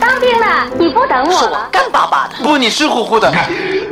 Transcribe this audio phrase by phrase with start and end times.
[0.00, 1.68] 当兵了，你不等我了？
[1.70, 3.30] 干巴巴的，不，你湿乎乎的。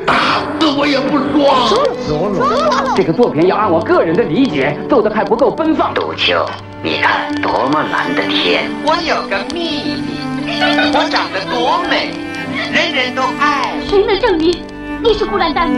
[0.07, 0.15] 打
[0.59, 1.69] 死我也不说。
[1.69, 5.93] 说这个作品要按我个人的理解奏的还不够奔放。
[5.93, 6.47] 杜秋，
[6.83, 8.71] 你看多么蓝的天！
[8.87, 10.61] 我有个秘密，
[10.95, 12.11] 我长得多美，
[12.73, 13.75] 人人都爱。
[13.87, 14.65] 谁能证明
[15.03, 15.69] 你是孤兰丹？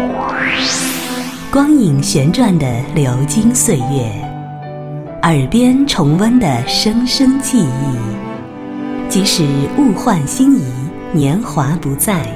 [1.50, 4.31] 光影旋转的流金岁月，
[5.22, 9.46] 耳边重温的声声记忆，即使
[9.78, 10.64] 物换星移，
[11.12, 12.26] 年华不再，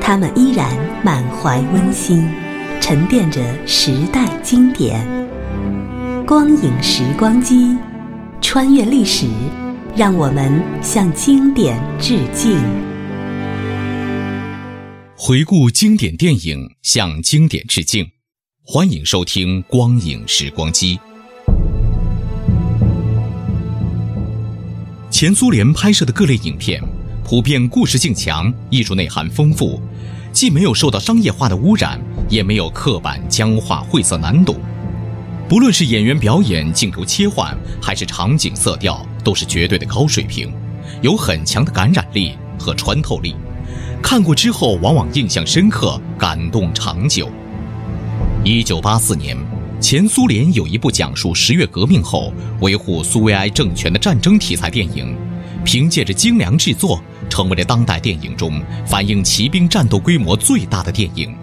[0.00, 0.68] 他们依然
[1.04, 2.28] 满怀温馨，
[2.80, 5.06] 沉淀着时代经典。
[6.26, 7.76] 光影时光机，
[8.40, 9.28] 穿越历史，
[9.94, 12.58] 让我们向经典致敬。
[15.14, 18.04] 回顾经典电影，向经典致敬。
[18.64, 20.96] 欢迎收听《光影时光机》。
[25.20, 26.82] 前苏联拍摄的各类影片，
[27.22, 29.78] 普遍故事性强，艺术内涵丰富，
[30.32, 34.58] 既没有受到商业化的污染，也没有刻板僵化、晦涩难懂。
[35.46, 40.50] 不论是演员表演、镜头切换，还是场景色调，都是绝对的高水平，
[41.02, 43.36] 有很强的感染力和穿透力。
[44.02, 47.28] 看过之后，往往印象深刻，感动长久。
[48.42, 49.36] 一九八四年，
[49.80, 55.16] 前苏联有一部讲述十月革命后维护苏维埃政权的战争题材电影，
[55.64, 61.34] 凭借着精良制作，成为了当代电影中反映骑兵战斗规模最大的电影。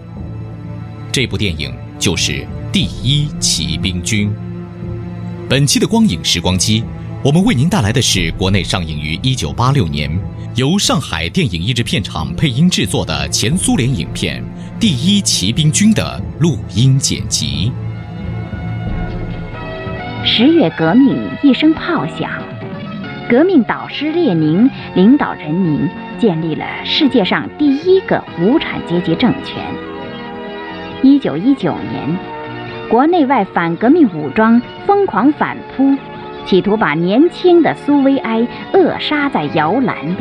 [1.10, 2.32] 这部电影就是
[2.72, 4.28] 《第一骑兵军》。
[5.48, 6.84] 本期的光影时光机，
[7.24, 10.08] 我们为您带来的是国内上映于一九八六年，
[10.54, 14.44] 由上海电影译制片厂配音制作的前苏联影片。
[14.78, 17.72] 第一骑兵军的录音剪辑。
[20.24, 22.30] 十月革命一声炮响，
[23.28, 25.88] 革命导师列宁领导人民
[26.18, 29.56] 建立了世界上第一个无产阶级政权。
[31.02, 32.18] 一九一九年，
[32.88, 35.96] 国内外反革命武装疯狂反扑，
[36.44, 40.16] 企图把年轻的苏维埃扼杀在摇篮里。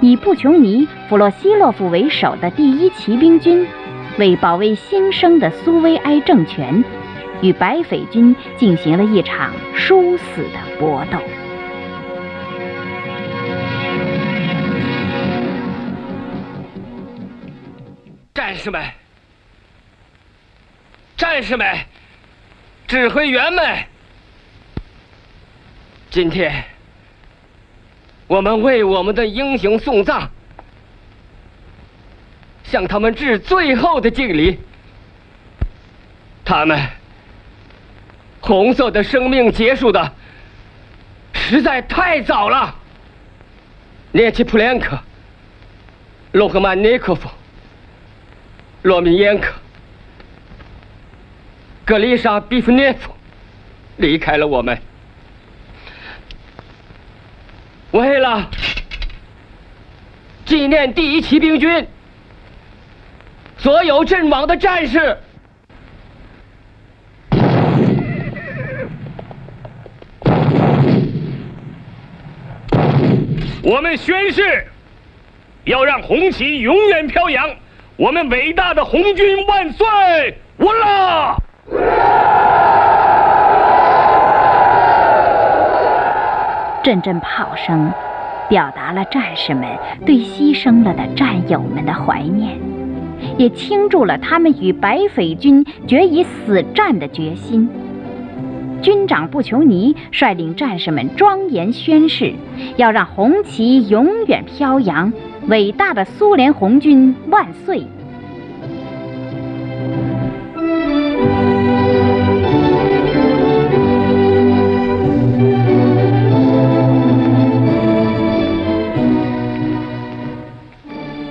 [0.00, 3.66] 以布琼尼、弗洛西洛夫为首的第一骑兵军，
[4.18, 6.82] 为保卫新生的苏维埃政权，
[7.42, 11.18] 与白匪军进行了一场殊死的搏斗。
[18.34, 18.84] 战士们，
[21.16, 21.66] 战士们，
[22.86, 23.84] 指挥员们，
[26.10, 26.64] 今天。
[28.26, 30.28] 我们为我们的英雄送葬，
[32.62, 34.58] 向他们致最后的敬礼。
[36.44, 36.78] 他们
[38.40, 40.12] 红色的生命结束的
[41.32, 42.74] 实在太早了。
[44.12, 44.98] 涅奇普连科、
[46.32, 47.28] 洛赫曼尼科夫、
[48.82, 49.52] 罗米耶克、
[51.84, 53.12] 格丽莎比夫涅夫
[53.98, 54.76] 离开了我们。
[57.92, 58.50] 为了
[60.44, 61.86] 纪念第一骑兵军
[63.58, 65.18] 所有阵亡的战士，
[73.62, 74.66] 我们宣誓，
[75.64, 77.46] 要让红旗永远飘扬。
[77.96, 79.86] 我们伟大的红军万岁！
[80.56, 81.36] 完了。
[86.82, 87.92] 阵阵炮声，
[88.48, 89.68] 表达了战士们
[90.06, 92.58] 对牺牲了的战友们的怀念，
[93.36, 97.68] 也倾注了他们与白匪军决一死战的决心。
[98.82, 102.32] 军长布琼尼率领战士们庄严宣誓，
[102.76, 105.12] 要让红旗永远飘扬，
[105.48, 107.84] 伟大的苏联红军万岁！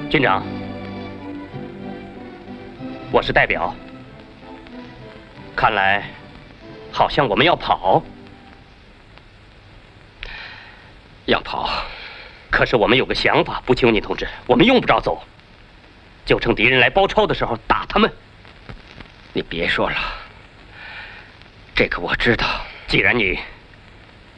[0.10, 0.44] 军长，
[3.12, 3.74] 我是代表。
[5.56, 6.04] 看来，
[6.92, 8.04] 好像我们要跑。
[11.26, 11.70] 要跑，
[12.50, 15.24] 可是我们有个想法，不求你同志，我们用不着走，
[16.26, 18.12] 就趁敌人来包抄的时候打他们。
[19.34, 19.98] 你别说了，
[21.76, 22.48] 这个我知道。
[22.88, 23.40] 既然你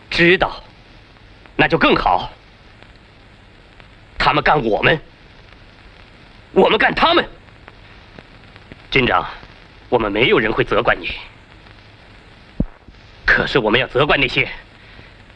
[0.10, 0.62] 知道，
[1.56, 2.30] 那就更好。
[4.18, 5.00] 他们干我们。
[6.52, 7.26] 我们干他们，
[8.92, 9.26] 军长，
[9.88, 11.10] 我们没有人会责怪你。
[13.34, 14.46] 可是我们要责怪那些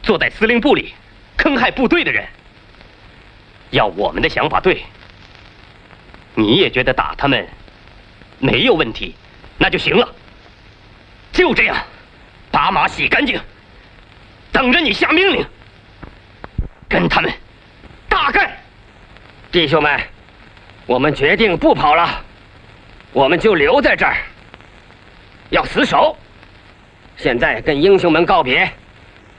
[0.03, 0.93] 坐在司令部里
[1.37, 2.27] 坑害部队的人。
[3.69, 4.83] 要我们的想法对，
[6.33, 7.47] 你也觉得打他们
[8.37, 9.15] 没有问题，
[9.57, 10.13] 那就行了。
[11.31, 11.77] 就这样，
[12.51, 13.39] 把马洗干净，
[14.51, 15.45] 等着你下命令，
[16.89, 17.31] 跟他们
[18.09, 18.51] 大干。
[19.53, 20.01] 弟兄们，
[20.85, 22.21] 我们决定不跑了，
[23.13, 24.17] 我们就留在这儿，
[25.49, 26.17] 要死守。
[27.17, 28.69] 现在跟英雄们告别，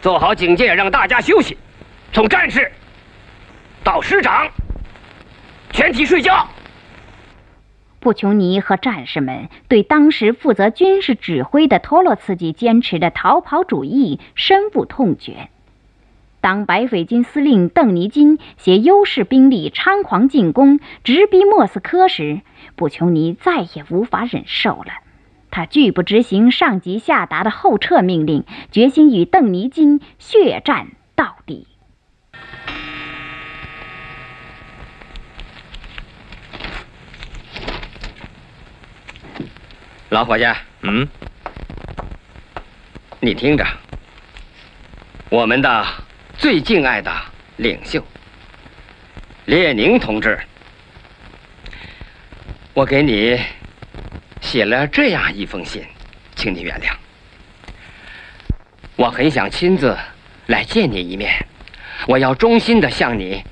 [0.01, 1.57] 做好警戒，让大家休息。
[2.13, 2.73] 从战士
[3.85, 4.49] 到师长，
[5.71, 6.47] 全体睡觉。
[8.01, 15.49] 布琼尼和战士们对当时负责军事指挥的托洛茨基坚持的逃跑主义深恶痛绝。
[16.41, 22.41] 当白匪军司令邓尼金携优势兵力猖狂进攻，直逼莫斯科时，
[22.77, 24.93] 布琼尼再也无法忍受了。
[25.57, 31.67] 他拒不执行上级下达的后撤命令，决心与邓尼金血战到底。
[40.11, 40.45] 老伙计，
[40.83, 41.09] 嗯，
[43.21, 43.65] 你听着，
[45.31, 45.87] 我们的
[46.37, 47.11] 最敬爱的
[47.57, 48.05] 领袖
[49.47, 50.39] 列宁同志，
[52.75, 53.41] 我给你
[54.47, 55.83] 写了这样一封信，
[56.37, 56.93] 请你原谅。
[58.95, 59.99] 我很想亲自
[60.47, 61.45] 来见你一面，
[62.07, 63.43] 我要衷心的向你，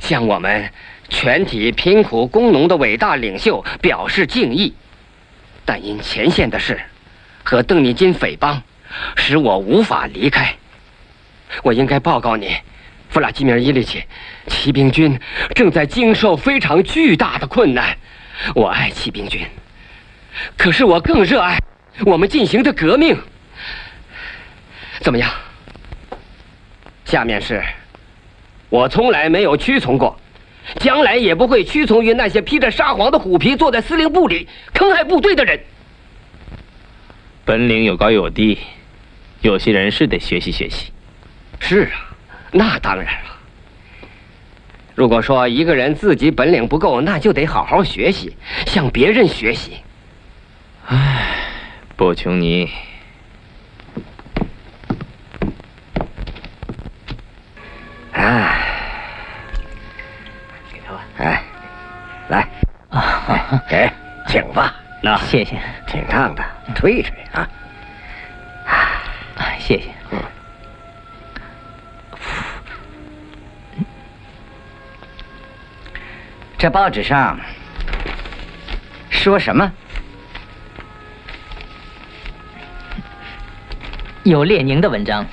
[0.00, 0.70] 向我们
[1.10, 4.74] 全体贫苦工农的伟大领袖表示敬意。
[5.66, 6.80] 但因前线的事
[7.44, 8.62] 和邓尼金匪帮，
[9.16, 10.54] 使我无法离开。
[11.62, 12.56] 我应该报告你，
[13.10, 14.02] 弗拉基米尔伊利奇，
[14.46, 15.20] 骑兵军
[15.54, 17.98] 正在经受非常巨大的困难。
[18.54, 19.46] 我爱骑兵军，
[20.56, 21.58] 可是我更热爱
[22.04, 23.16] 我们进行的革命。
[25.00, 25.30] 怎么样？
[27.04, 27.62] 下面是，
[28.68, 30.18] 我从来没有屈从过。
[30.80, 35.60] 将来也不会屈从于那些披着沙皇的虎皮坐在司令部里坑害部队的人。
[37.44, 38.58] 本领有高有低，
[39.42, 40.90] 有些人是得学习学习。
[41.60, 42.10] 是啊，
[42.50, 43.36] 那当然了。
[44.96, 48.36] 如果说一个人自己本领不够，那就得好好学习，
[48.66, 49.76] 向别人学习。
[50.86, 51.36] 唉，
[51.96, 52.70] 布琼尼。
[58.12, 58.62] 唉。
[61.18, 61.42] 哎，
[62.28, 62.46] 来，
[62.90, 63.90] 啊，给，
[64.28, 64.74] 请吧。
[65.02, 66.44] 那谢谢，挺烫的，
[66.74, 67.48] 吹一吹啊。
[68.66, 69.90] 啊，谢谢。
[70.10, 70.22] 嗯。
[76.58, 77.38] 这报纸上
[79.10, 79.72] 说什么？
[84.26, 85.24] 有列宁的文章。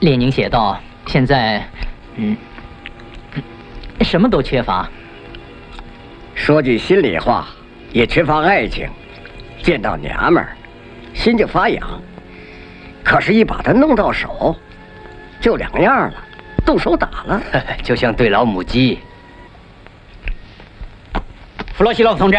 [0.00, 1.62] 列宁写道：“现在，
[2.16, 2.34] 嗯。”
[4.00, 4.88] 什么都缺乏。
[6.34, 7.46] 说句心里话，
[7.92, 8.88] 也缺乏爱情。
[9.62, 10.56] 见到娘们儿，
[11.12, 11.86] 心就发痒。
[13.04, 14.56] 可是，一把她弄到手，
[15.42, 16.14] 就两样了，
[16.64, 17.42] 动手打了，
[17.84, 18.98] 就像对老母鸡。
[21.74, 22.38] 弗洛西洛夫同志，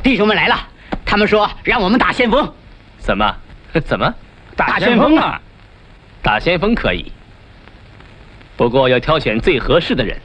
[0.00, 0.56] 弟兄们来了，
[1.04, 2.54] 他们说让我们打先锋。
[3.00, 3.36] 怎么？
[3.84, 4.14] 怎么？
[4.56, 5.40] 打先锋啊！
[6.22, 7.10] 打先锋可以，
[8.56, 10.16] 不过要挑选最合适的人。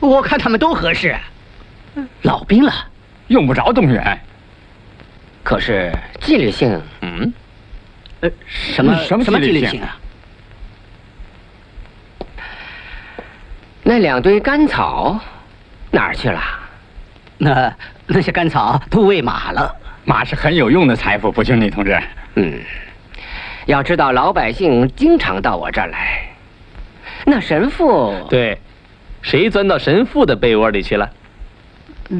[0.00, 1.16] 我看他们都合适，
[2.22, 2.72] 老兵了，
[3.28, 4.18] 用不着动员。
[5.42, 7.32] 可是纪律性，嗯，
[8.20, 9.96] 呃，什么什么什么纪律性啊？
[13.82, 15.20] 那两堆干草
[15.90, 16.40] 哪儿去了？
[17.36, 17.76] 那
[18.06, 19.76] 那些干草都喂马了。
[20.04, 21.98] 马是很有用的财富，不兄弟同志。
[22.34, 22.60] 嗯，
[23.66, 26.28] 要知道老百姓经常到我这儿来，
[27.24, 28.58] 那神父对。
[29.22, 31.10] 谁钻到神父的被窝里去了？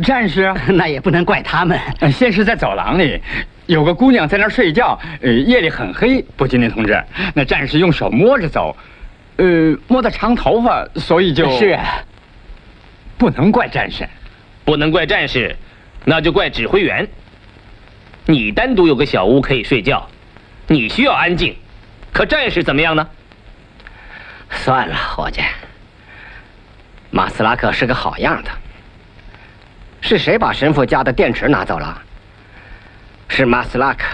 [0.03, 1.79] 战士， 那也不能怪他们。
[2.11, 3.21] 先是在走廊里，
[3.67, 4.99] 有个姑娘在那儿睡觉。
[5.21, 6.99] 呃，夜里很黑，不，金林同志，
[7.35, 8.75] 那战士用手摸着走，
[9.37, 11.79] 呃，摸到长头发，所以就是。
[13.19, 14.09] 不能怪战士，
[14.65, 15.55] 不能怪战士，
[16.07, 17.07] 那就怪指挥员。
[18.27, 20.09] 你单独有个小屋可以睡觉，
[20.67, 21.57] 你需要安静，
[22.13, 23.07] 可战士怎么样呢？
[24.51, 25.43] 算了，伙计。
[27.11, 28.51] 马斯拉克是个好样的。
[30.01, 32.01] 是谁把神父家的电池拿走了？
[33.29, 34.05] 是马斯拉克。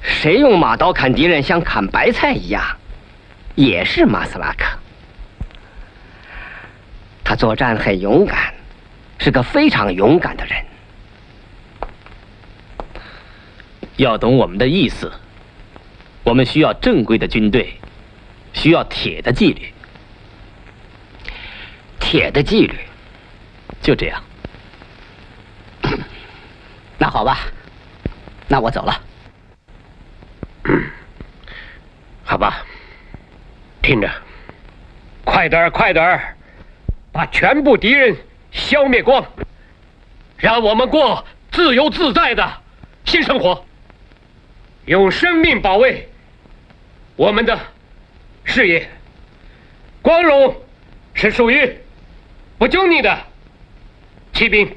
[0.00, 2.62] 谁用马刀砍敌人像砍白菜一样？
[3.54, 4.64] 也是马斯拉克。
[7.22, 8.54] 他作战很勇敢，
[9.18, 10.64] 是个非常勇敢的人。
[13.98, 15.12] 要懂我们的意思，
[16.22, 17.74] 我们需要正规的军队，
[18.52, 19.74] 需要铁的纪律。
[21.98, 22.78] 铁的纪律，
[23.82, 24.22] 就这样。
[26.96, 27.40] 那好吧，
[28.46, 29.02] 那我走了。
[30.64, 30.90] 嗯
[32.24, 32.64] 好吧，
[33.82, 34.08] 听着，
[35.24, 36.36] 快点儿，快点儿，
[37.10, 38.16] 把全部敌人
[38.52, 39.24] 消灭光，
[40.36, 42.48] 让我们过自由自在的
[43.04, 43.64] 新生活，
[44.88, 46.08] 用生命保卫
[47.14, 47.60] 我们的
[48.42, 48.88] 事业。
[50.00, 50.56] 光荣
[51.12, 51.76] 是属于
[52.56, 53.18] 不救你的
[54.32, 54.74] 骑兵，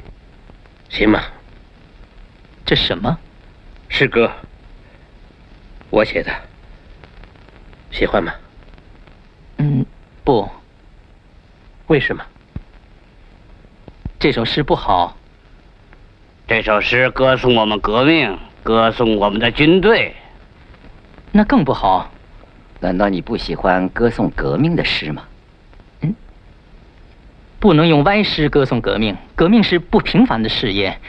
[0.89, 1.23] 行吗？
[2.65, 3.17] 这什么？
[3.87, 4.29] 诗歌，
[5.89, 6.29] 我写的。
[7.89, 8.33] 喜欢吗？
[9.59, 9.85] 嗯，
[10.25, 10.49] 不。
[11.87, 12.21] 为什么？
[14.19, 15.15] 这首诗不好。
[16.47, 20.15] 这首诗歌颂我们革命，歌颂我们的军队。
[21.31, 22.11] 那更不好。
[22.79, 25.23] 难道你不喜欢歌颂革命的诗吗？
[26.01, 26.15] 嗯。
[27.59, 30.99] 不能用歪诗歌颂革命，革命是不平凡的事业。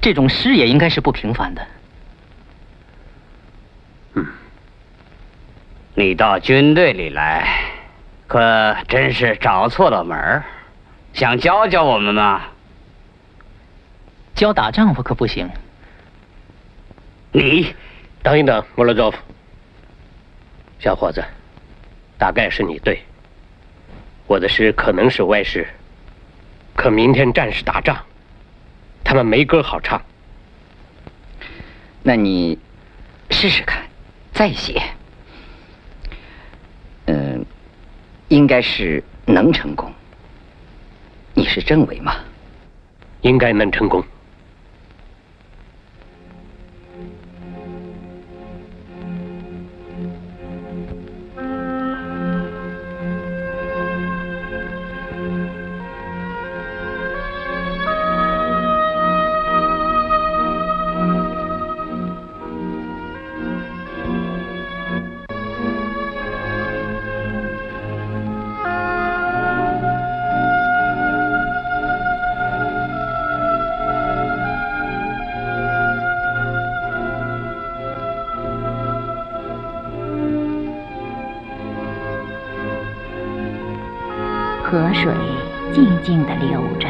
[0.00, 1.66] 这种诗也应该是不平凡的。
[4.14, 4.26] 嗯。
[5.94, 7.48] 你到军队里来，
[8.26, 10.44] 可真是找错了门儿。
[11.12, 12.42] 想教教我们吗？
[14.34, 15.48] 教打仗我可不行。
[17.34, 17.74] 你，
[18.22, 19.16] 等一等，莫洛佐夫，
[20.78, 21.24] 小伙子，
[22.18, 23.00] 大概是你对。
[24.26, 25.66] 我的诗可能是歪诗，
[26.76, 27.96] 可明天战士打仗，
[29.02, 30.00] 他们没歌好唱。
[32.02, 32.58] 那你
[33.30, 33.82] 试试看，
[34.34, 34.82] 再写。
[37.06, 37.46] 嗯，
[38.28, 39.90] 应该是能成功。
[41.32, 42.16] 你是政委吗？
[43.22, 44.04] 应该能成功。
[84.72, 85.12] 河水
[85.70, 86.88] 静静地流着，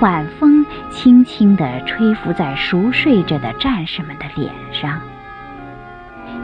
[0.00, 5.00] 晚风轻轻地吹拂在熟睡着的战士们的脸上。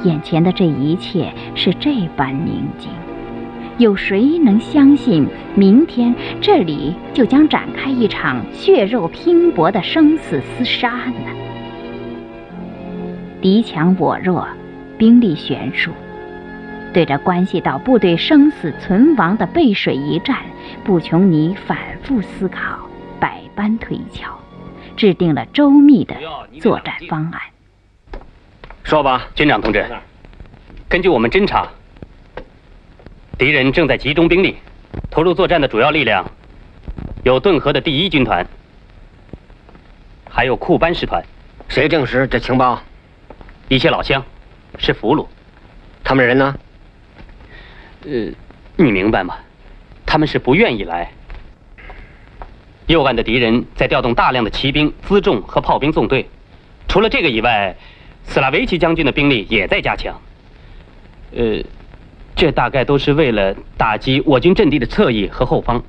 [0.02, 2.90] 眼前的这一切是这般宁静，
[3.78, 11.30] 有谁能相信明天这里就将展开一场血肉拼搏的生死厮杀呢？
[13.40, 14.44] 敌强我弱，
[14.98, 15.92] 兵力悬殊。
[16.92, 20.38] 对这关系到部队生死存亡的背水一战，
[20.84, 22.78] 布琼尼反复思考，
[23.20, 24.36] 百般推敲，
[24.96, 26.16] 制定了周密的
[26.60, 27.40] 作战方案。
[28.82, 29.86] 说吧，军长同志，
[30.88, 31.68] 根据我们侦查，
[33.38, 34.56] 敌人正在集中兵力，
[35.10, 36.28] 投入作战的主要力量
[37.22, 38.44] 有顿河的第一军团，
[40.28, 41.22] 还有库班师团。
[41.68, 42.82] 谁证实这情报？
[43.68, 44.20] 一些老乡，
[44.76, 45.24] 是俘虏。
[46.02, 46.52] 他们人呢？
[48.04, 48.32] 呃，
[48.76, 49.36] 你明白吗？
[50.06, 51.10] 他们是不愿意来。
[52.86, 56.28] 右岸的敌人在调动大量的骑兵、辎重和炮兵纵队。
[56.88, 57.76] 除了这个以外，
[58.24, 60.20] 斯拉维奇将军的兵力也在加强。
[61.32, 61.62] 呃，
[62.34, 65.82] 这大概都是为了打击我军阵地的侧翼和后方。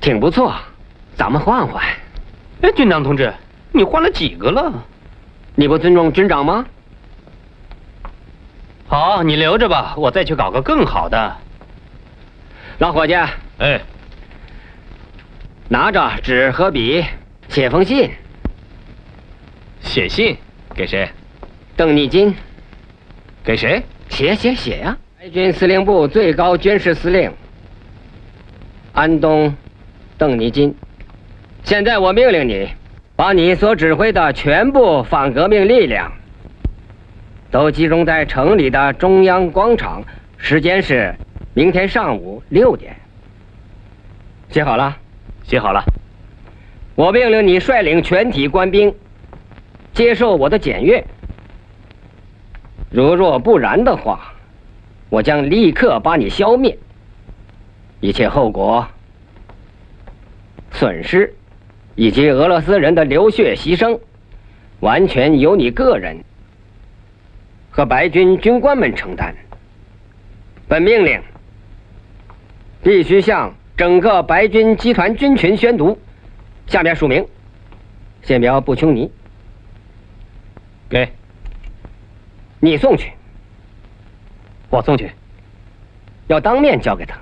[0.00, 0.54] 挺不错，
[1.16, 1.82] 咱们换换。
[2.60, 3.32] 哎，军长同志，
[3.72, 4.84] 你换了几个了？
[5.54, 6.66] 你不尊重军长吗？
[8.94, 11.36] 好，你留着吧，我再去搞个更好的。
[12.78, 13.14] 老伙计，
[13.58, 13.80] 哎，
[15.68, 17.04] 拿着纸和笔，
[17.48, 18.08] 写封信。
[19.80, 20.36] 写信
[20.76, 21.10] 给谁？
[21.74, 22.36] 邓丽金。
[23.42, 23.82] 给谁？
[24.10, 24.96] 写写写呀！
[25.18, 27.32] 海军司令部最高军事司令
[28.92, 29.48] 安东·
[30.16, 30.72] 邓尼金。
[31.64, 32.68] 现在我命令你，
[33.16, 36.12] 把你所指挥的全部反革命力量。
[37.54, 40.02] 都集中在城里的中央广场，
[40.36, 41.14] 时间是
[41.54, 42.96] 明天上午六点。
[44.50, 44.96] 写好了，
[45.44, 45.80] 写好了。
[46.96, 48.92] 我命令你率领全体官兵
[49.92, 51.04] 接受我的检阅。
[52.90, 54.34] 如若不然的话，
[55.08, 56.76] 我将立刻把你消灭。
[58.00, 58.84] 一切后果、
[60.72, 61.32] 损失
[61.94, 64.00] 以及俄罗斯人的流血牺牲，
[64.80, 66.16] 完全由你个人。
[67.76, 69.34] 和白军军官们承担。
[70.68, 71.20] 本命令
[72.84, 75.98] 必须向整个白军集团军群宣读。
[76.68, 77.26] 下面署名：
[78.22, 79.10] 县苗布琼尼。
[80.88, 81.12] 给，
[82.60, 83.10] 你送去。
[84.70, 85.10] 我送去。
[86.28, 87.18] 要当面交给他。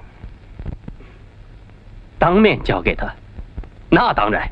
[2.18, 3.10] 当面交给他？
[3.88, 4.46] 那当然。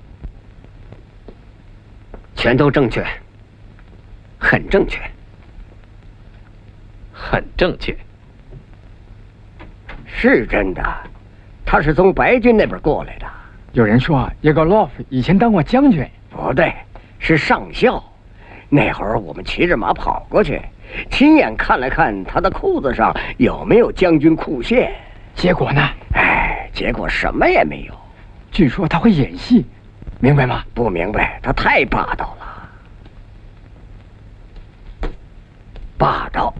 [2.34, 3.06] 全都正确，
[4.38, 4.98] 很正确，
[7.30, 7.96] 很正确。
[10.04, 10.82] 是真的，
[11.64, 13.26] 他是从白军那边过来的。
[13.70, 16.04] 有人说，叶格洛夫以前当过将军。
[16.28, 16.74] 不对，
[17.20, 18.02] 是上校。
[18.68, 20.60] 那会儿我们骑着马跑过去，
[21.08, 24.92] 亲眼看了看他的裤子上有没有将军裤线。
[25.36, 25.88] 结果呢？
[26.14, 27.94] 哎，结果什么也没有。
[28.50, 29.64] 据说他会演戏，
[30.18, 30.64] 明白吗？
[30.74, 32.46] 不明白，他太霸道了。
[35.96, 36.52] 霸道。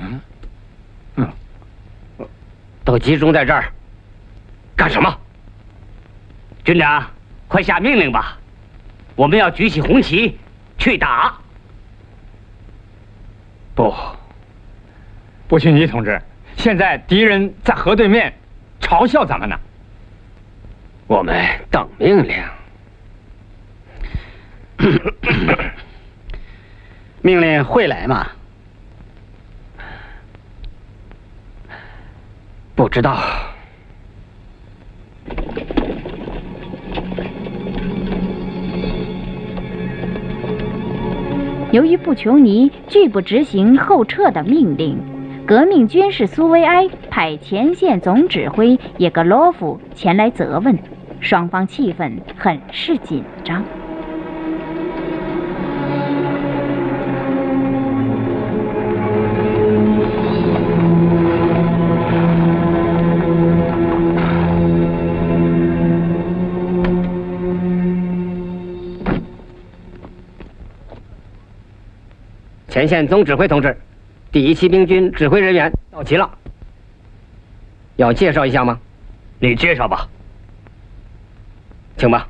[0.00, 0.20] 嗯，
[1.16, 2.26] 嗯，
[2.84, 3.70] 都集中在这儿，
[4.76, 5.18] 干什么？
[6.64, 7.06] 军长，
[7.48, 8.36] 快下命令吧！
[9.16, 10.38] 我们要举起红旗
[10.78, 11.34] 去打。
[13.74, 13.94] 不，
[15.48, 16.20] 布逊尼同志，
[16.56, 18.32] 现在敌人在河对面，
[18.80, 19.58] 嘲笑咱们呢。
[21.06, 21.36] 我们
[21.70, 22.42] 等命令。
[27.20, 28.30] 命令会来吗？
[32.80, 33.18] 不知道。
[41.72, 44.96] 由于布琼尼拒不执行后撤的命令，
[45.46, 50.78] 革命军事苏维埃派前线总指挥叶格罗夫前来责问，
[51.20, 53.62] 双方气氛很是紧张。
[72.90, 73.80] 前线总指挥同志，
[74.32, 76.28] 第一骑兵军指挥人员到齐了，
[77.94, 78.80] 要介绍一下吗？
[79.38, 80.08] 你介绍吧，
[81.96, 82.26] 请吧。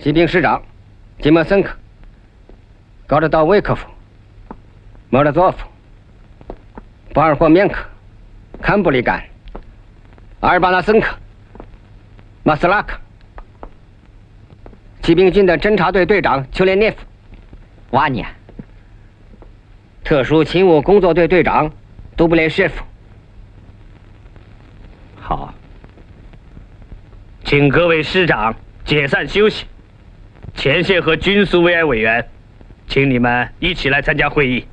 [0.00, 0.60] 骑兵师长
[1.20, 1.72] 吉莫森克、
[3.06, 3.86] 高德道维科夫、
[5.08, 5.58] 莫勒佐夫、
[7.14, 7.86] 巴尔霍缅克、
[8.60, 9.22] 坎布里干、
[10.40, 11.14] 阿尔巴纳森克、
[12.42, 12.98] 马斯拉克，
[15.02, 16.96] 骑兵军的侦察队队长丘连涅夫。
[17.90, 18.28] 瓦尼亚，
[20.08, 21.70] 特殊勤务工作队队长
[22.16, 22.82] 杜布列舍夫。
[25.14, 25.52] 好，
[27.44, 29.66] 请各位师长解散休息。
[30.54, 32.26] 前线和军苏维埃委员，
[32.86, 34.64] 请你们一起来参加会议。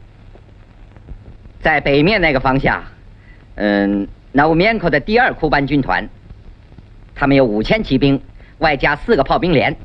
[1.60, 2.82] 在北面那个方向，
[3.56, 6.08] 嗯，纳乌缅科的第二库班军团，
[7.14, 8.22] 他们有五千骑兵，
[8.60, 9.76] 外加四个炮兵连。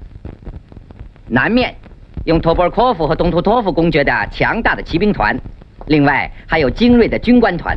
[1.26, 1.74] 南面。
[2.24, 5.38] 用托波尔科夫和东图托夫公爵的强大的骑兵团，
[5.86, 7.76] 另外还有精锐的军官团，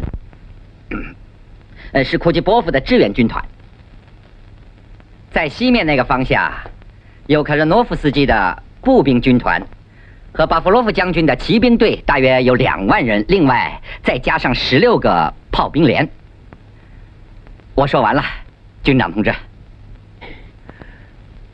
[1.94, 3.44] 呃，是库季波夫的支援军团。
[5.32, 6.52] 在西面那个方向，
[7.28, 9.62] 有卡热诺夫斯基的步兵军团，
[10.34, 16.08] 和巴夫洛夫将军的骑兵队，大约有两万人，另外再加上十六个炮兵连。
[17.76, 18.24] 我说完了，
[18.84, 19.34] 军长同志，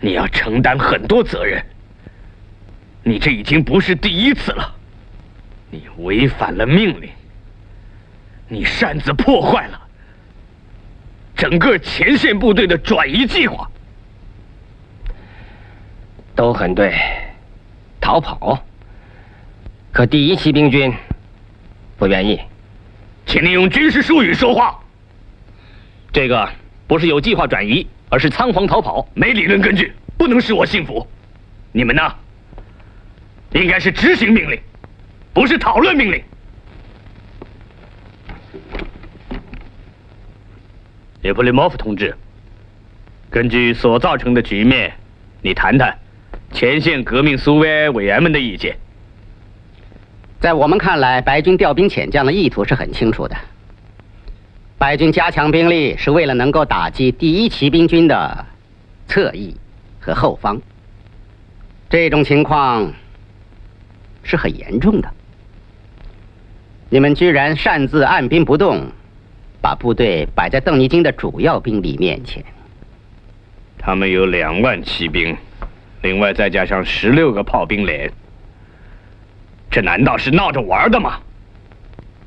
[0.01, 1.63] 你要承担很多责任。
[3.09, 4.71] 你这已经不是第一次了，
[5.71, 7.09] 你违反了命令，
[8.47, 9.81] 你擅自破坏了
[11.35, 13.67] 整个前线部队的转移计划，
[16.35, 16.95] 都很对。
[17.99, 18.63] 逃跑，
[19.91, 20.93] 可第一骑兵军
[21.97, 22.39] 不愿意，
[23.25, 24.79] 请你用军事术语说话。
[26.13, 26.47] 这个
[26.85, 31.07] 不是有计划转移，而是仓皇逃跑，没理论根据，不能使我信服。
[31.71, 32.15] 你们呢？
[33.53, 34.59] 应该是执行命令，
[35.33, 36.23] 不是讨论命令。
[41.21, 42.15] 列布里莫夫同志，
[43.29, 44.93] 根据所造成的局面，
[45.41, 45.97] 你谈谈
[46.51, 48.77] 前线革命苏维埃委员们的意见。
[50.39, 53.35] 在我们看来，白军调兵遣将的意图是很清楚的。
[54.77, 58.45] 白军加强兵力是为了能够打击第一骑兵军的
[59.07, 59.53] 侧翼
[59.99, 60.61] 和后方。
[61.89, 62.93] 这种情况。
[64.23, 65.09] 是很严重的。
[66.89, 68.87] 你们居然擅自按兵不动，
[69.61, 72.43] 把部队摆在邓尼金的主要兵力面前。
[73.77, 75.35] 他们有两万骑兵，
[76.01, 78.11] 另外再加上十六个炮兵连。
[79.71, 81.19] 这难道是闹着玩的吗？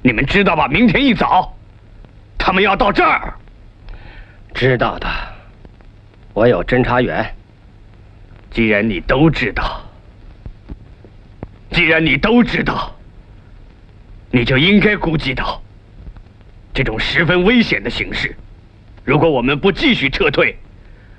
[0.01, 0.69] 你们知道吧？
[0.69, 1.57] 明天一早，
[2.39, 3.35] 他们要到这儿。
[4.55, 5.09] 知道的，
[6.35, 7.35] 我有侦查员。
[8.51, 9.81] 既然你都知道，
[11.73, 12.95] 既然你都知道，
[14.31, 15.63] 你就应该估计到
[16.75, 18.37] 这种十分危险的形势。
[19.05, 20.57] 如果我们不继续撤退，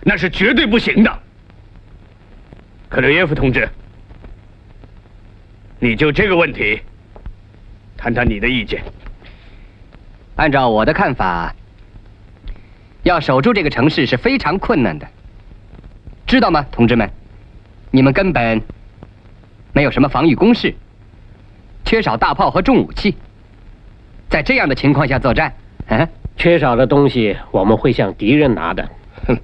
[0.01, 1.19] 那是绝对不行的。
[2.87, 3.67] 克留耶夫同志，
[5.79, 6.79] 你就这个问题
[7.97, 8.83] 谈谈你的意见。
[10.35, 11.53] 按照我的看法，
[13.01, 15.07] 要守住这个城市是非常困难的，
[16.27, 17.09] 知道吗，同志们？
[17.91, 18.61] 你们根本
[19.73, 20.73] 没有什么防御工事，
[21.83, 23.15] 缺少大炮和重武器，
[24.29, 25.51] 在这样的情况下作战，
[25.87, 26.07] 嗯，
[26.37, 28.87] 缺少的东西我们会向敌人拿的。
[29.27, 29.37] 哼！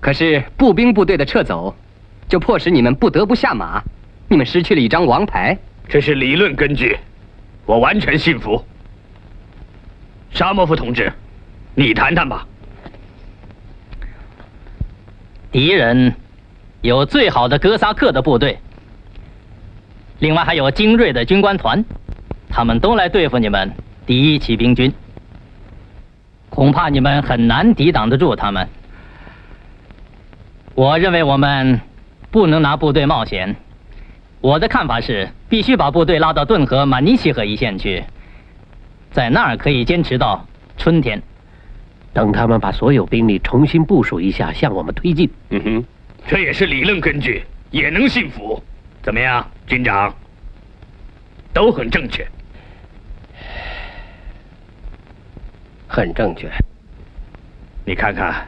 [0.00, 1.72] 可是步兵部队的撤走，
[2.28, 3.80] 就迫使你们不得不下马，
[4.28, 5.56] 你们失去了一张王牌。
[5.88, 6.96] 这是理论根据，
[7.64, 8.64] 我完全信服。
[10.30, 11.12] 沙莫夫同志，
[11.76, 12.44] 你谈谈吧。
[15.52, 16.12] 敌人。
[16.82, 18.58] 有最好的哥萨克的部队，
[20.18, 21.84] 另外还有精锐的军官团，
[22.48, 23.72] 他们都来对付你们
[24.04, 24.92] 第一骑兵军，
[26.50, 28.68] 恐怕你们很难抵挡得住他们。
[30.74, 31.80] 我认为我们
[32.32, 33.54] 不能拿部队冒险。
[34.40, 38.02] 我的看法是，必须把部队拉到顿河、马尼西河一线去，
[39.12, 40.44] 在那儿可以坚持到
[40.76, 41.22] 春天。
[42.12, 45.30] 等他们把所有兵力重新部署一下，向我们推进。
[45.50, 45.84] 嗯哼。
[46.26, 48.62] 这也是理论根据，也能信服。
[49.02, 50.14] 怎么样，军长？
[51.52, 52.26] 都很正确，
[55.86, 56.48] 很正确。
[57.84, 58.46] 你看看，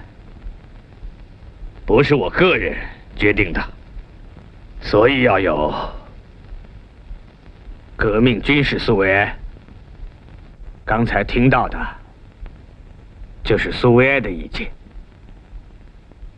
[1.85, 2.75] 不是我个人
[3.15, 3.63] 决定的，
[4.81, 5.75] 所以要有
[7.97, 9.37] 革命军事苏维埃。
[10.85, 11.79] 刚才听到的，
[13.43, 14.71] 就是苏维埃的意见。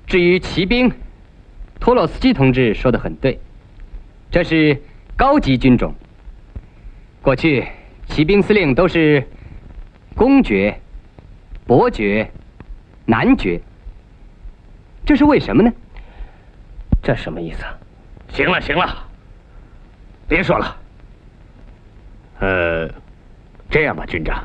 [0.06, 0.92] 至于骑兵。
[1.78, 3.38] 托洛斯基同志说的很对，
[4.30, 4.80] 这是
[5.16, 5.94] 高级军种。
[7.22, 7.66] 过去
[8.06, 9.26] 骑兵司令都是
[10.14, 10.80] 公爵、
[11.66, 12.30] 伯爵、
[13.04, 13.60] 男爵，
[15.04, 15.72] 这是为什么呢？
[17.02, 17.64] 这什么意思？
[18.28, 19.06] 行了行了，
[20.26, 20.76] 别说了。
[22.40, 22.90] 呃，
[23.70, 24.44] 这样吧，军长，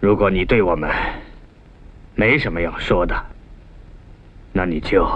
[0.00, 0.90] 如果你对我们
[2.14, 3.14] 没什么要说的，
[4.52, 5.06] 那你就。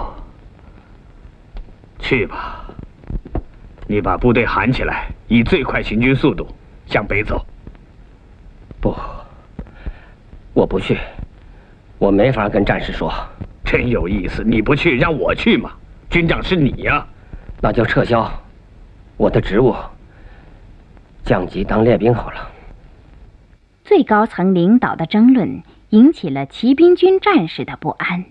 [2.11, 2.65] 去吧，
[3.87, 6.45] 你把部队喊起来，以最快行军速度
[6.85, 7.41] 向北走。
[8.81, 8.93] 不，
[10.53, 10.97] 我不去，
[11.97, 13.13] 我没法跟战士说。
[13.63, 15.71] 真有意思，你不去，让我去嘛？
[16.09, 17.07] 军长是你呀，
[17.61, 18.29] 那就撤销
[19.15, 19.73] 我的职务，
[21.23, 22.45] 降级当列兵好了。
[23.85, 28.25] 最高层领导的争论引起了骑兵军战士的不安。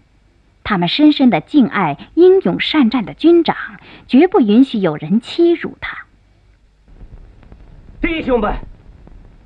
[0.62, 3.56] 他们深深的敬爱英勇善战的军长，
[4.06, 6.06] 绝不允许有人欺辱他。
[8.00, 8.54] 弟兄们，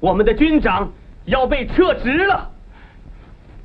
[0.00, 0.92] 我们的军长
[1.24, 2.50] 要被撤职了，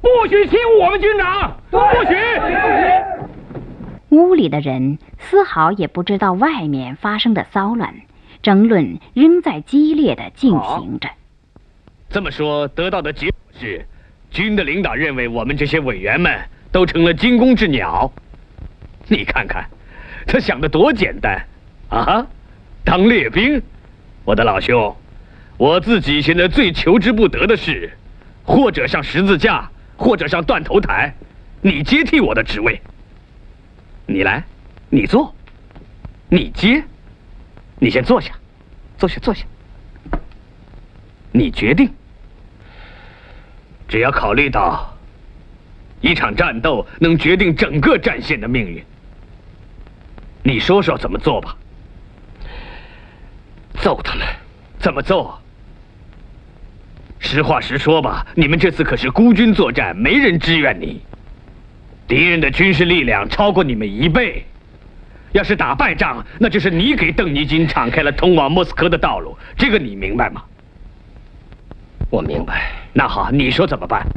[0.01, 2.15] 不许欺负我们军长，不许！
[4.09, 7.93] 屋里的人丝毫也不知道外面发生的骚乱，
[8.41, 11.09] 争论仍在激烈的进行着。
[12.09, 13.85] 这么说，得到的结果是，
[14.31, 16.39] 军的领导认为我们这些委员们。
[16.71, 18.11] 都成了惊弓之鸟，
[19.07, 19.67] 你看看，
[20.27, 21.43] 他想的多简单
[21.89, 22.25] 啊！
[22.83, 23.61] 当列兵，
[24.23, 24.95] 我的老兄，
[25.57, 27.91] 我自己现在最求之不得的是，
[28.43, 31.13] 或者上十字架，或者上断头台，
[31.61, 32.79] 你接替我的职位。
[34.05, 34.43] 你来，
[34.89, 35.33] 你坐，
[36.29, 36.83] 你接，
[37.79, 38.31] 你先坐下，
[38.97, 39.45] 坐下，坐下，
[41.31, 41.91] 你决定，
[43.87, 44.88] 只要考虑到。
[46.01, 48.83] 一场战斗能决定整个战线的命运，
[50.43, 51.55] 你说说怎么做吧？
[53.81, 54.25] 揍他们？
[54.79, 55.37] 怎么揍？
[57.19, 61.01] 实话实说吧，你们这次可是孤军作战，没人支援你，
[62.07, 64.45] 敌人的军事力量超过你们一倍。
[65.33, 70.41] 要是打败仗，那就是你给邓尼金敞开了通往莫斯科的道路，这个你明白吗？
[72.09, 72.71] 我明白。
[72.93, 74.07] 那好，你说怎么办？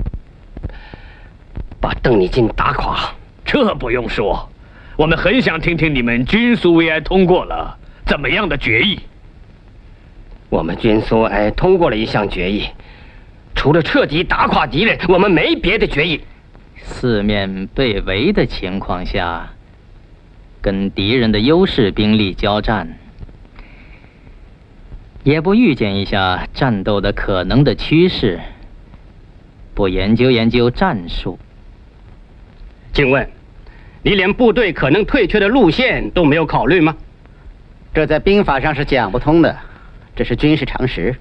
[1.83, 3.12] 把邓丽金打垮，
[3.45, 4.49] 这不用说。
[4.97, 9.01] 我们很想听听你们军苏维埃通过了怎么样的决议。
[10.49, 12.68] 我们军苏维埃通过了一项决议，
[13.57, 16.21] 除了彻底打垮敌人，我们没别的决议。
[16.77, 19.51] 四面被围的情况下，
[20.61, 22.97] 跟敌人的优势兵力交战，
[25.25, 28.40] 也不预见一下战斗的可能的趋势，
[29.75, 31.38] 不研究研究战术。
[32.92, 33.28] 请问，
[34.02, 36.96] 你连部队可能退却的路线都没有考虑吗？
[37.94, 39.57] 这在兵法上是讲不通的，
[40.14, 41.14] 这是军事常识。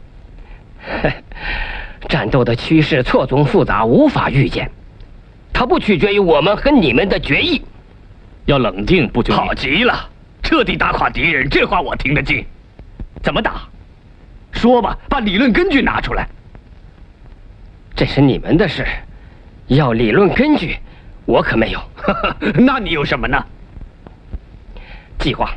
[2.10, 4.70] 战斗的趋势错综复杂，无法预见，
[5.54, 7.62] 它不取决于我们和你们的决议。
[8.46, 10.10] 要冷静，不就好极了，
[10.42, 12.44] 彻底打垮敌人，这话我听得进。
[13.22, 13.62] 怎么打？
[14.52, 16.28] 说吧，把理论根据拿出来。
[17.96, 18.86] 这是你们的事，
[19.68, 20.78] 要理论根据，
[21.26, 21.82] 我可没有。
[22.66, 23.46] 那你有什么呢？
[25.20, 25.52] 计划。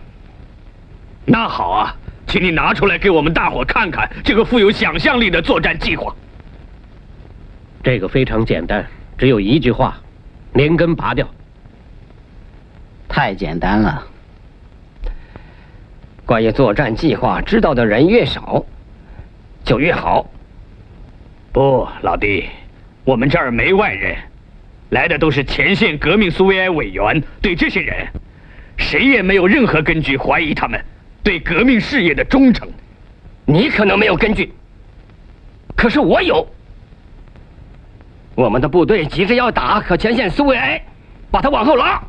[1.24, 1.96] 那好啊，
[2.27, 6.14] 请你拿出来给我们大伙看看这个富有想象力的作战计划。
[7.83, 9.96] 这个非常简单，只有一句话：
[10.53, 11.27] 连根拔掉。
[13.09, 14.07] 太简单了。
[16.27, 18.64] 关于作战计划，知道的人越少，
[19.64, 20.27] 就越好。
[21.53, 22.48] 不，老弟，
[23.05, 24.16] 我们这儿没外人，
[24.90, 27.23] 来的都是前线革命苏维埃委员。
[27.40, 28.07] 对这些人，
[28.77, 30.83] 谁也没有任何根据怀疑他们
[31.23, 32.68] 对革命事业的忠诚。
[33.47, 34.53] 你可能没有根据，
[35.77, 36.47] 可是我有。
[38.35, 40.83] 我们的部队急着要打，可前线苏维埃
[41.31, 42.03] 把他往后拉。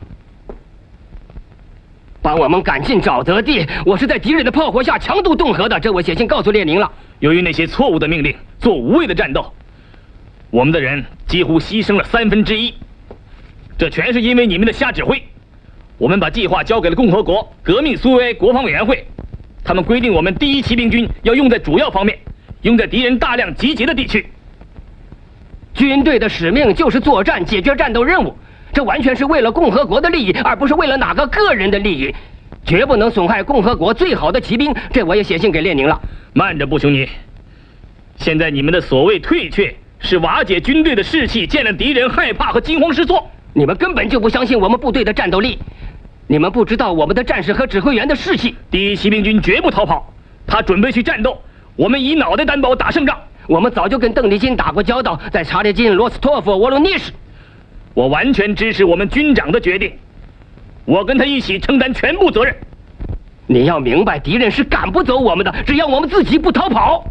[2.22, 6.92] 把我们赶进沼泽地，我是在敌人的炮火下强渡顿河的，这我写信告诉列宁了。
[7.20, 9.54] 由于那些错误的命令，做无谓的战斗，
[10.56, 12.74] 我们的人几乎牺牲了三分之一。
[13.78, 15.22] 这全是因为你们的瞎指挥。
[15.98, 19.06] 我们把计划交给了共和国革命苏维埃国防委员会，
[19.66, 22.18] 他们规定我们第一骑兵军要用在主要方面，
[22.62, 24.26] 用在敌人大量集结的地区。
[25.74, 28.34] 军队的使命就是作战，解决战斗任务。
[28.72, 32.16] 这完全是为了共和国的利益，而不是为了哪个个人的利益，
[32.66, 34.74] 绝不能损害共和国最好的骑兵。
[34.94, 36.02] 这我也写信给列宁了。
[36.32, 37.10] 慢着，布琼尼。
[38.16, 43.28] 现在你们的所谓退却，是瓦解军队的士气，见了敌人害怕和惊慌失措。
[43.54, 45.58] 你们根本就不相信我们部队的战斗力，
[46.28, 48.56] 你们不知道我们的战士和指挥员的士气。
[48.70, 50.14] 第一骑兵军绝不逃跑，
[50.46, 51.42] 他准备去战斗。
[51.76, 53.18] 我们以脑袋担保打胜仗。
[53.48, 57.12] 我们早就跟邓丽君打过交道，在查列金、罗斯托夫、沃罗涅什。
[57.94, 59.94] 我完全支持我们军长的决定，
[60.86, 62.56] 我跟他一起承担全部责任。
[63.48, 67.06] 你要明白，敌人是赶不走我们的，只要我们自己不逃跑。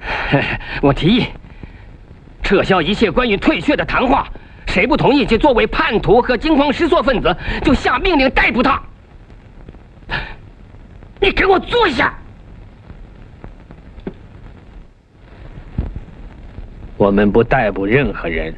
[0.80, 1.24] 我提议
[2.42, 4.26] 撤销一切关于退却的谈话，
[4.66, 8.80] 谁不同意就作为叛徒和惊慌失措分子，就下命令逮捕他。
[11.20, 12.14] 你给我坐下。
[16.96, 18.54] 我们不逮捕任何人。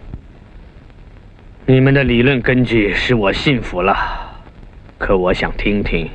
[1.67, 3.95] 你们的理论根据使我信服了，
[4.99, 6.09] 可我想听听，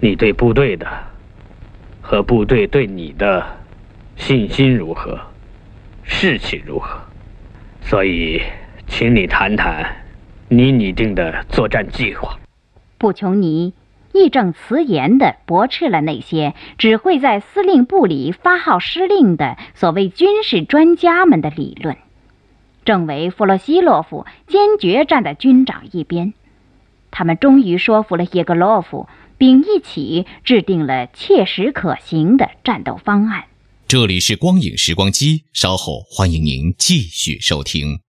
[0.00, 0.86] 你对部队的
[2.00, 3.44] 和部队对你的
[4.16, 5.20] 信心如何，
[6.06, 6.98] 士气如何？
[7.82, 8.40] 所以，
[8.86, 9.84] 请你谈谈
[10.48, 12.38] 你拟定的作战计划。
[12.96, 13.74] 布琼尼
[14.12, 21.96] 义正辞严地驳斥了那些只会在司令部里发号施令的所谓军事专家们的理论。
[22.84, 26.32] 政委弗洛西洛夫坚决站在军长一边，
[27.10, 33.44] 他们终于说服了叶格洛夫，并一起制定了切实可行的战斗方案。
[33.88, 38.00] 这里是光影时光机，稍后欢迎您继续收听。